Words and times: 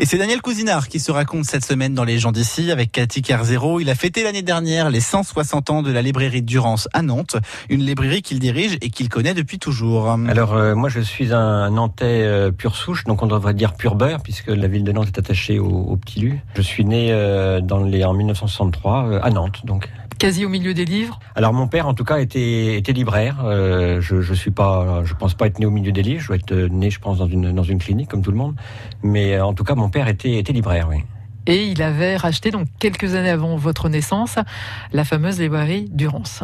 Et 0.00 0.06
c'est 0.06 0.16
Daniel 0.16 0.40
Cousinard 0.40 0.86
qui 0.86 1.00
se 1.00 1.10
raconte 1.10 1.44
cette 1.44 1.64
semaine 1.64 1.92
dans 1.92 2.04
Les 2.04 2.20
gens 2.20 2.30
d'ici 2.30 2.70
avec 2.70 2.92
Cathy 2.92 3.20
Carzero. 3.20 3.80
Il 3.80 3.90
a 3.90 3.96
fêté 3.96 4.22
l'année 4.22 4.42
dernière 4.42 4.90
les 4.90 5.00
160 5.00 5.70
ans 5.70 5.82
de 5.82 5.90
la 5.90 6.02
librairie 6.02 6.40
Durance 6.40 6.88
à 6.92 7.02
Nantes, 7.02 7.36
une 7.68 7.84
librairie 7.84 8.22
qu'il 8.22 8.38
dirige 8.38 8.78
et 8.80 8.90
qu'il 8.90 9.08
connaît 9.08 9.34
depuis 9.34 9.58
toujours. 9.58 10.08
Alors 10.28 10.54
euh, 10.54 10.76
moi 10.76 10.88
je 10.88 11.00
suis 11.00 11.32
un 11.32 11.70
Nantais 11.70 12.22
euh, 12.22 12.52
pur 12.52 12.76
souche, 12.76 13.02
donc 13.04 13.24
on 13.24 13.26
devrait 13.26 13.54
dire 13.54 13.74
pur 13.74 13.96
beurre 13.96 14.22
puisque 14.22 14.50
la 14.50 14.68
ville 14.68 14.84
de 14.84 14.92
Nantes 14.92 15.08
est 15.08 15.18
attachée 15.18 15.58
au, 15.58 15.96
Petit 15.96 16.20
Lu. 16.20 16.40
Je 16.54 16.62
suis 16.62 16.84
né 16.84 17.08
euh, 17.10 17.60
dans 17.60 17.82
les, 17.82 18.04
en 18.04 18.14
1963 18.14 19.18
à 19.20 19.30
Nantes 19.30 19.66
donc 19.66 19.88
quasi 20.18 20.44
au 20.44 20.48
milieu 20.48 20.74
des 20.74 20.84
livres 20.84 21.18
Alors 21.34 21.52
mon 21.52 21.68
père, 21.68 21.88
en 21.88 21.94
tout 21.94 22.04
cas, 22.04 22.18
était, 22.18 22.76
était 22.76 22.92
libraire. 22.92 23.38
Euh, 23.44 24.00
je, 24.00 24.20
je 24.20 24.34
suis 24.34 24.50
pas, 24.50 25.02
je 25.04 25.14
pense 25.14 25.34
pas 25.34 25.46
être 25.46 25.58
né 25.58 25.66
au 25.66 25.70
milieu 25.70 25.92
des 25.92 26.02
livres. 26.02 26.20
Je 26.20 26.26
dois 26.28 26.36
être 26.36 26.54
né, 26.54 26.90
je 26.90 27.00
pense, 27.00 27.18
dans 27.18 27.28
une 27.28 27.52
dans 27.52 27.62
une 27.62 27.78
clinique 27.78 28.08
comme 28.08 28.22
tout 28.22 28.30
le 28.30 28.36
monde. 28.36 28.54
Mais 29.02 29.40
en 29.40 29.54
tout 29.54 29.64
cas, 29.64 29.74
mon 29.74 29.88
père 29.88 30.08
était 30.08 30.36
était 30.36 30.52
libraire, 30.52 30.88
oui. 30.90 30.98
Et 31.46 31.64
il 31.64 31.82
avait 31.82 32.16
racheté 32.16 32.50
donc 32.50 32.66
quelques 32.78 33.14
années 33.14 33.30
avant 33.30 33.56
votre 33.56 33.88
naissance 33.88 34.36
la 34.92 35.04
fameuse 35.04 35.40
librairie 35.40 35.88
Durance. 35.90 36.42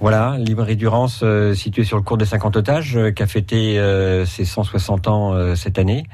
Voilà, 0.00 0.36
librairie 0.38 0.76
Durance 0.76 1.20
euh, 1.22 1.54
située 1.54 1.84
sur 1.84 1.96
le 1.96 2.02
cours 2.02 2.18
des 2.18 2.26
50 2.26 2.56
otages, 2.56 2.96
euh, 2.96 3.10
qui 3.10 3.22
a 3.22 3.26
fêté 3.26 3.78
euh, 3.78 4.26
ses 4.26 4.44
160 4.44 5.08
ans 5.08 5.32
euh, 5.32 5.54
cette 5.54 5.78
année. 5.78 6.04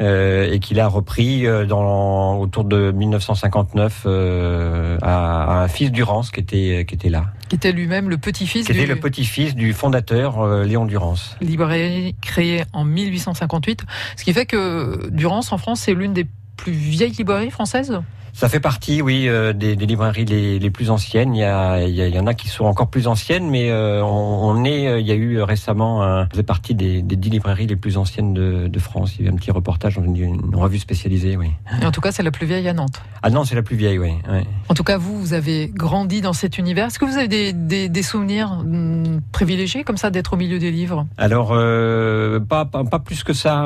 Euh, 0.00 0.52
et 0.52 0.58
qu'il 0.58 0.78
a 0.78 0.88
repris 0.88 1.46
euh, 1.46 1.64
dans, 1.64 2.38
autour 2.38 2.64
de 2.64 2.90
1959 2.92 4.02
euh, 4.04 4.98
à, 5.00 5.60
à, 5.60 5.62
un 5.62 5.68
fils 5.68 5.90
Durance 5.90 6.30
qui 6.30 6.40
était 6.40 6.84
qui 6.86 6.94
était 6.94 7.08
là. 7.08 7.24
Qui 7.48 7.56
était 7.56 7.72
lui-même 7.72 8.10
le 8.10 8.18
petit-fils. 8.18 8.66
Qui 8.66 8.72
du... 8.74 8.80
était 8.80 8.92
le 8.92 9.00
petit-fils 9.00 9.54
du 9.54 9.72
fondateur 9.72 10.40
euh, 10.40 10.64
Léon 10.64 10.84
Durance. 10.84 11.36
Librairie 11.40 12.14
créée 12.20 12.64
en 12.74 12.84
1858, 12.84 13.84
ce 14.16 14.24
qui 14.24 14.34
fait 14.34 14.44
que 14.44 15.08
Durance 15.10 15.50
en 15.52 15.56
France 15.56 15.80
c'est 15.80 15.94
l'une 15.94 16.12
des 16.12 16.26
plus 16.58 16.72
vieilles 16.72 17.12
librairies 17.12 17.50
françaises? 17.50 17.98
Ça 18.36 18.50
fait 18.50 18.60
partie, 18.60 19.00
oui, 19.00 19.30
euh, 19.30 19.54
des, 19.54 19.76
des, 19.76 19.86
librairies 19.86 20.26
les, 20.26 20.58
les, 20.58 20.70
plus 20.70 20.90
anciennes. 20.90 21.34
Il 21.34 21.38
y, 21.38 21.42
a, 21.42 21.80
il 21.80 21.94
y, 21.94 22.18
en 22.18 22.26
a 22.26 22.34
qui 22.34 22.48
sont 22.48 22.66
encore 22.66 22.88
plus 22.88 23.06
anciennes, 23.06 23.48
mais 23.48 23.70
euh, 23.70 24.04
on, 24.04 24.50
on, 24.50 24.64
est. 24.66 24.86
Euh, 24.88 25.00
il 25.00 25.06
y 25.06 25.10
a 25.10 25.14
eu 25.14 25.40
récemment, 25.40 26.02
un, 26.02 26.28
fait 26.28 26.42
partie 26.42 26.74
des, 26.74 27.00
des 27.00 27.16
dix 27.16 27.30
librairies 27.30 27.66
les 27.66 27.76
plus 27.76 27.96
anciennes 27.96 28.34
de, 28.34 28.68
de, 28.68 28.78
France. 28.78 29.14
Il 29.16 29.24
y 29.24 29.26
a 29.26 29.30
eu 29.30 29.32
un 29.32 29.36
petit 29.38 29.50
reportage 29.50 29.96
dans 29.96 30.04
une, 30.04 30.16
une 30.16 30.54
revue 30.54 30.78
spécialisée, 30.78 31.38
oui. 31.38 31.50
Et 31.80 31.86
en 31.86 31.90
tout 31.92 32.02
cas, 32.02 32.12
c'est 32.12 32.22
la 32.22 32.30
plus 32.30 32.44
vieille 32.44 32.68
à 32.68 32.74
Nantes. 32.74 33.00
Ah 33.22 33.30
non, 33.30 33.44
c'est 33.44 33.54
la 33.54 33.62
plus 33.62 33.74
vieille, 33.74 33.98
oui. 33.98 34.12
oui. 34.30 34.40
En 34.68 34.74
tout 34.74 34.84
cas, 34.84 34.98
vous, 34.98 35.18
vous 35.18 35.32
avez 35.32 35.72
grandi 35.74 36.20
dans 36.20 36.34
cet 36.34 36.58
univers. 36.58 36.88
Est-ce 36.88 36.98
que 36.98 37.06
vous 37.06 37.16
avez 37.16 37.28
des, 37.28 37.54
des, 37.54 37.88
des 37.88 38.02
souvenirs 38.02 38.58
hum, 38.60 39.22
privilégiés 39.32 39.82
comme 39.82 39.96
ça 39.96 40.10
d'être 40.10 40.34
au 40.34 40.36
milieu 40.36 40.58
des 40.58 40.70
livres? 40.70 41.06
Alors, 41.16 41.52
euh, 41.54 42.38
pas, 42.38 42.66
pas, 42.66 42.84
pas 42.84 42.98
plus 42.98 43.24
que 43.24 43.32
ça. 43.32 43.62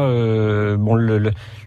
bon, 0.79 0.95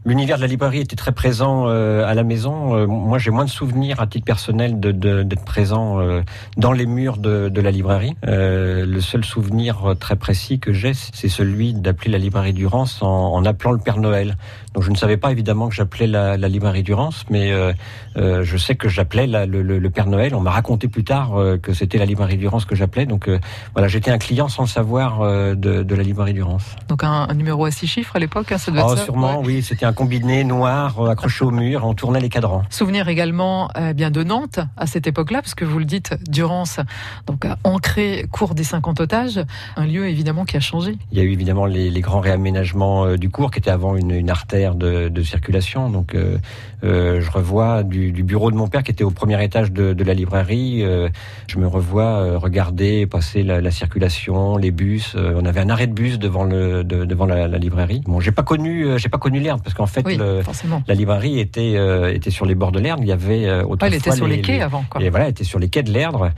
l'univers 0.05 0.37
de 0.37 0.41
la 0.41 0.47
librairie 0.47 0.79
était 0.79 0.95
très 0.95 1.11
présent 1.11 1.67
à 1.67 2.13
la 2.13 2.23
maison 2.23 2.92
moi, 2.93 3.17
j'ai 3.17 3.31
moins 3.31 3.45
de 3.45 3.49
souvenirs 3.49 3.99
à 3.99 4.07
titre 4.07 4.25
personnel 4.25 4.79
d'être 4.79 4.99
de, 4.99 5.23
de, 5.23 5.35
présent 5.35 5.99
euh, 5.99 6.21
dans 6.57 6.71
les 6.71 6.85
murs 6.85 7.17
de, 7.17 7.49
de 7.49 7.61
la 7.61 7.71
librairie. 7.71 8.15
Euh, 8.25 8.85
le 8.85 9.01
seul 9.01 9.25
souvenir 9.25 9.95
très 9.99 10.15
précis 10.15 10.59
que 10.59 10.73
j'ai, 10.73 10.93
c'est 10.93 11.29
celui 11.29 11.73
d'appeler 11.73 12.11
la 12.11 12.17
librairie 12.17 12.53
Durance 12.53 13.01
en, 13.01 13.33
en, 13.33 13.45
appelant 13.45 13.71
le 13.71 13.79
Père 13.79 13.97
Noël. 13.97 14.35
Donc, 14.73 14.83
je 14.83 14.89
ne 14.89 14.95
savais 14.95 15.17
pas 15.17 15.31
évidemment 15.31 15.69
que 15.69 15.75
j'appelais 15.75 16.07
la, 16.07 16.35
la, 16.35 16.47
librairie 16.47 16.81
Durance, 16.81 17.25
mais 17.29 17.51
euh, 17.51 17.73
euh 18.17 18.43
je 18.43 18.57
sais 18.57 18.75
que 18.75 18.89
j'appelais 18.89 19.27
le, 19.27 19.61
le, 19.61 19.77
le, 19.77 19.89
Père 19.89 20.07
Noël. 20.07 20.33
On 20.33 20.39
m'a 20.39 20.49
raconté 20.49 20.87
plus 20.87 21.03
tard 21.03 21.39
euh, 21.39 21.57
que 21.57 21.73
c'était 21.73 21.99
la 21.99 22.05
librairie 22.05 22.37
Durance 22.37 22.65
que 22.65 22.75
j'appelais. 22.75 23.05
Donc, 23.05 23.27
euh, 23.27 23.39
voilà, 23.73 23.87
j'étais 23.87 24.09
un 24.09 24.17
client 24.17 24.47
sans 24.47 24.63
le 24.63 24.67
savoir 24.67 25.21
de, 25.21 25.55
de, 25.55 25.95
la 25.95 26.03
librairie 26.03 26.33
Durance. 26.33 26.75
Donc, 26.87 27.03
un, 27.03 27.27
un, 27.29 27.33
numéro 27.35 27.65
à 27.65 27.71
six 27.71 27.87
chiffres 27.87 28.15
à 28.15 28.19
l'époque, 28.19 28.51
hein, 28.51 28.57
ça 28.57 28.71
devait 28.71 28.83
oh, 28.83 28.95
Sûrement, 28.95 29.39
ouais. 29.41 29.45
oui. 29.45 29.61
C'était 29.61 29.85
un 29.85 29.93
combiné 29.93 30.43
noir 30.43 31.07
accroché 31.07 31.45
au 31.45 31.51
mur. 31.51 31.85
On 31.85 31.93
tournait 31.93 32.19
les 32.19 32.29
cadrans. 32.29 32.63
Souvenir 32.83 33.07
également 33.07 33.69
euh, 33.77 33.93
bien 33.93 34.11
de 34.11 34.23
Nantes 34.23 34.59
à 34.75 34.87
cette 34.87 35.07
époque-là, 35.07 35.41
parce 35.41 35.55
que 35.55 35.63
vous 35.63 35.79
le 35.79 35.85
dites, 35.85 36.15
Durance, 36.29 36.81
donc 37.27 37.47
ancré 37.63 38.25
cours 38.29 38.55
des 38.55 38.65
50 38.65 38.99
otages, 38.99 39.39
un 39.77 39.85
lieu 39.85 40.09
évidemment 40.09 40.43
qui 40.43 40.57
a 40.57 40.59
changé. 40.59 40.97
Il 41.13 41.17
y 41.17 41.21
a 41.21 41.23
eu 41.23 41.31
évidemment 41.31 41.65
les, 41.65 41.89
les 41.89 42.01
grands 42.01 42.19
réaménagements 42.19 43.05
euh, 43.05 43.15
du 43.15 43.29
cours 43.29 43.51
qui 43.51 43.59
était 43.59 43.71
avant 43.71 43.95
une, 43.95 44.11
une 44.11 44.29
artère 44.29 44.75
de, 44.75 45.07
de, 45.07 45.23
circulation. 45.23 45.89
Donc 45.89 46.13
euh, 46.13 46.37
euh, 46.83 47.21
je 47.21 47.31
revois 47.31 47.83
du, 47.83 48.11
du, 48.11 48.21
bureau 48.21 48.51
de 48.51 48.57
mon 48.57 48.67
père 48.67 48.83
qui 48.83 48.91
était 48.91 49.05
au 49.05 49.11
premier 49.11 49.41
étage 49.41 49.71
de, 49.71 49.93
de 49.93 50.03
la 50.03 50.13
librairie. 50.13 50.83
Euh, 50.83 51.07
je 51.47 51.57
me 51.59 51.67
revois 51.67 52.37
regarder 52.37 53.07
passer 53.07 53.43
la, 53.43 53.61
la, 53.61 53.71
circulation, 53.71 54.57
les 54.57 54.71
bus. 54.71 55.15
on 55.15 55.45
avait 55.45 55.61
un 55.61 55.69
arrêt 55.69 55.87
de 55.87 55.93
bus 55.93 56.19
devant 56.19 56.43
le 56.43 56.83
de, 56.83 57.05
devant 57.05 57.27
la, 57.27 57.47
la, 57.47 57.57
librairie. 57.57 58.01
Bon, 58.05 58.19
j'ai 58.19 58.33
pas 58.33 58.43
connu 58.43 58.99
j'ai 58.99 59.07
pas 59.07 59.19
connu 59.19 59.39
l'herbe 59.39 59.61
parce 59.63 59.73
qu'en 59.73 59.87
fait 59.87 60.05
oui, 60.05 60.17
le, 60.17 60.41
la 60.85 60.93
librairie 60.93 61.39
était 61.39 61.75
était 62.13 62.31
sur 62.31 62.45
les 62.45 62.55
bords 62.55 62.72
de 62.73 62.79
l'herbe. 62.79 62.99
Il 63.01 63.07
y 63.07 63.11
avait 63.13 63.49
autrefois 63.61 63.87
elle 63.87 63.93
était 63.93 64.11
sur 64.11 64.27
les, 64.27 64.37
les 64.37 64.41
quais 64.41 64.61
avant. 64.61 64.83
Quoi. 64.89 65.01
Et 65.01 65.09
voilà, 65.09 65.25
elle 65.25 65.31
était 65.31 65.45
sur 65.45 65.59
les 65.59 65.69
quais 65.69 65.83
de 65.83 65.91
l'Erdre. 65.91 66.31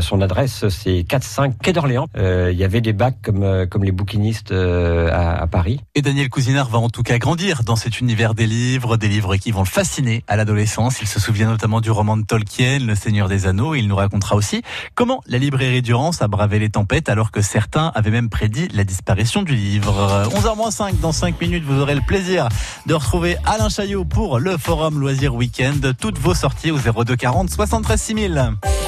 son 0.00 0.22
adresse 0.22 0.68
c'est 0.68 1.02
4-5 1.02 1.52
quai 1.62 1.72
d'Orléans. 1.72 2.06
il 2.16 2.56
y 2.56 2.64
avait 2.64 2.80
des 2.80 2.92
bacs 2.92 3.16
comme 3.22 3.66
comme 3.68 3.84
les 3.84 3.92
bouquinistes 3.92 4.52
à, 4.52 5.42
à 5.42 5.46
Paris. 5.46 5.80
Et 5.94 6.02
Daniel 6.02 6.30
Cousinard 6.30 6.68
va 6.68 6.78
en 6.78 6.88
tout 6.88 7.02
cas 7.02 7.18
grandir 7.18 7.62
dans 7.64 7.76
cet 7.76 8.00
univers 8.00 8.34
des 8.34 8.46
livres, 8.46 8.96
des 8.96 9.08
livres 9.08 9.36
qui 9.36 9.50
vont 9.50 9.60
le 9.60 9.66
fasciner 9.66 10.24
à 10.28 10.36
l'adolescence. 10.36 11.00
Il 11.00 11.08
se 11.08 11.20
souvient 11.20 11.48
notamment 11.48 11.80
du 11.80 11.90
roman 11.90 12.16
de 12.16 12.24
Tolkien, 12.24 12.78
Le 12.78 12.94
Seigneur 12.94 13.28
des 13.28 13.46
Anneaux. 13.46 13.74
Il 13.74 13.88
nous 13.88 13.96
racontera 13.96 14.36
aussi 14.36 14.62
comment 14.94 15.20
la 15.26 15.38
librairie 15.38 15.82
Durance 15.82 16.22
a 16.22 16.28
bravé 16.28 16.58
les 16.58 16.70
tempêtes 16.70 17.08
alors 17.08 17.30
que 17.30 17.42
certains 17.42 17.92
avaient 17.94 18.10
même 18.10 18.28
prédit 18.28 18.68
la 18.74 18.84
disparition 18.84 19.42
du 19.42 19.54
livre. 19.54 20.28
11h05, 20.28 21.00
dans 21.00 21.12
5 21.12 21.40
minutes, 21.40 21.64
vous 21.64 21.80
aurez 21.80 21.94
le 21.94 22.00
plaisir 22.06 22.48
de 22.86 22.94
retrouver 22.94 23.36
Alain 23.44 23.68
Chaillot 23.68 24.04
pour 24.04 24.38
le 24.38 24.56
Forum 24.56 25.00
Loisirs 25.00 25.34
Week-end. 25.34 25.69
Toutes 25.98 26.18
vos 26.18 26.34
sorties 26.34 26.70
au 26.70 26.78
02 26.78 27.16
40 27.16 27.50
73 27.50 28.00
6000. 28.00 28.79